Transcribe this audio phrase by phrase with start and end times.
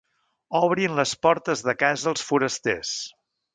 [0.59, 2.97] Obrin les portes de casa als forasters.